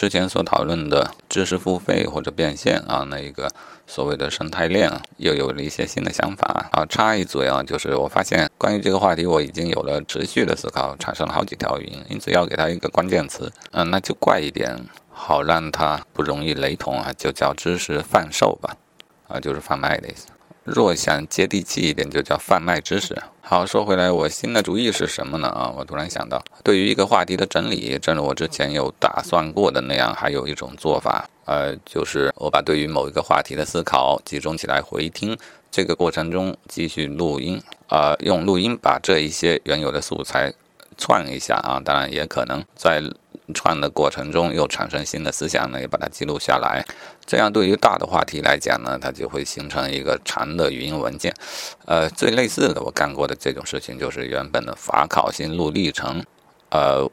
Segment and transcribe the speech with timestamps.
[0.00, 3.50] 之前所讨论的知识付费或者变现啊，那一个
[3.86, 6.86] 所谓的生态链，又有了一些新的想法啊。
[6.86, 14.74] 插一嘴啊，就是我发现关于这个话题，我已经有了持续的思考，产生了好几条语音，因此要给它一个关键词，嗯，那就怪一点，
[15.10, 18.74] 好让它不容易雷同啊，就叫知识贩售吧，
[19.28, 20.28] 啊，就是贩卖的意思。
[20.74, 23.16] 若想接地气一点，就叫贩卖知识。
[23.42, 25.48] 好，说回来，我新的主意是什么呢？
[25.48, 35.36] 啊，我突然想到，对于一个话题的整理，正如我之前有打算过的那样，还有一种做法，呃，就是我把对于某一个话题的思考集中起来回听，
[35.70, 40.52] 这个过程中继续录音，啊，用录音把这一些原有的素材
[41.00, 43.02] 串一下啊，当然也可能在。
[43.52, 46.86] 串的过程中又产生新的思想呢，也把它记录下来。
[47.26, 51.34] 这样对于大的话题来讲呢，它就会形成一个长的语音文件。
[51.84, 56.24] 呃，最类似的我干过的这种事情就是原本的法考心路历程。
[56.68, 57.10] 呃，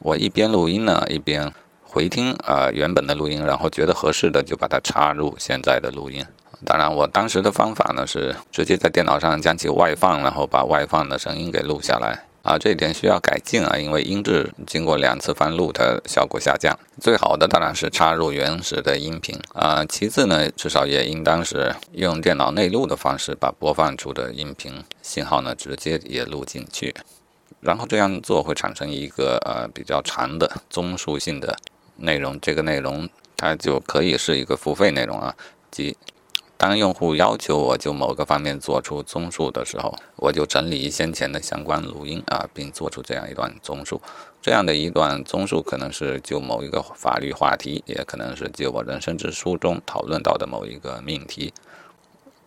[0.00, 1.50] 我一边录音呢，一边
[1.82, 6.22] 回听啊原本的录音，然后觉得合适的就把它插入现在的录音。
[6.66, 12.26] 当然，我当时的方法呢是直接在电脑上将其外放，然后把外放的声音给录下来。
[12.42, 16.76] 啊，这一点需要改进啊，因为音质经过两次翻录，它效果下降。
[17.00, 26.94] 最好的当然是插入原始的音频啊，其次呢，至少也应当是用电脑内录的方式，把播放出的音频信号呢直接也录进去。
[27.60, 31.56] 然后这样做会产生一个呃比较长的综述性的
[31.96, 35.34] 内容，这个内容它就可以是一个付费内容啊，
[35.70, 35.96] 即。
[36.62, 44.00] 当用户要求我就某个方面做出综述的时候，我就整理先前的相关录音啊，并做出这样一段综述。
[44.40, 51.52] 这样的一段综述可能是就某一个法律话题，也可能是就我人生之书中讨论到的某一个命题。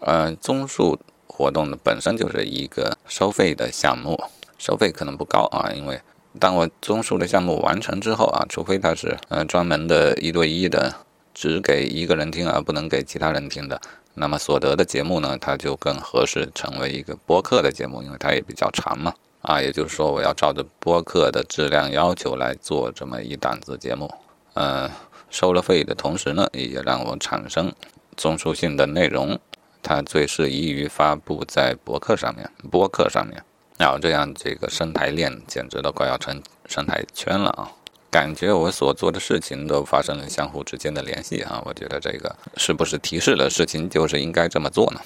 [0.00, 4.20] 呃，综述活动呢本身就是一个收费的项目，
[4.58, 6.00] 收费可能不高啊，因为
[6.40, 10.96] 当我综述的项目完成之后啊，除非它是呃专门的一对一的，
[11.34, 13.80] 只给一个人听而不能给其他人听的。
[14.14, 19.14] 那么所得的节目呢，它就更合适成为一个播客的节目，因为它也比较长嘛。
[19.42, 24.12] 啊，也就是说，我要照着播客的质量要求来做这么一档子节目。
[24.52, 24.90] 呃，
[25.30, 27.72] 收了费的同时呢，也让我产生
[28.16, 29.38] 综述性的内容，
[29.82, 33.42] 它最适宜于发布在博客上面、播客上面。
[33.78, 37.72] 然后这样，这个生态链简直都快要成生态圈了啊！
[38.10, 41.62] 感觉我所做的事情都发生了相互之间的联系啊！
[41.64, 45.00] 我觉得这个是不是提示了事情就是应该这么做呢？